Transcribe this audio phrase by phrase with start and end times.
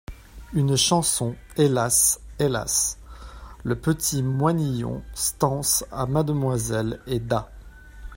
[0.53, 2.21] Une Chanson: «Hélas!
[2.39, 2.97] Hélas!…»
[3.63, 7.51] Le petit moinillon, stances à Mademoiselle est d'A.